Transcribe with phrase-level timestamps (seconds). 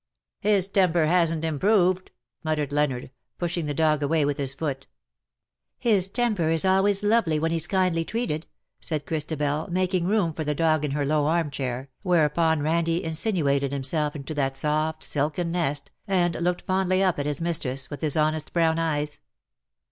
[0.39, 2.09] "His temper hasn't improved,"
[2.43, 4.87] muttered Leonard^ pushing the dog away with his foot.
[5.83, 7.67] 62 ^^ LOVE WILL HAVE HIS DAY." '^ His temper is always lovely when lie's
[7.67, 8.47] kindly treated/'
[8.79, 14.15] said Christabelj making room for the dog in her low armchair, whereupon Eandie insinuated himself
[14.15, 18.51] into that soft silken nest, and looked fondly up at his mistress with his honest
[18.53, 19.21] brown eyes.